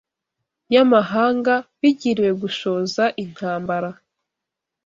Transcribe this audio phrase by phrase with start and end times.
[0.73, 3.89] y’amahanga bigiriwe gushoza intambara,